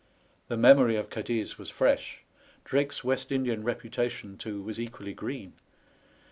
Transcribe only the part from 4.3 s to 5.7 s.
too, was equally green.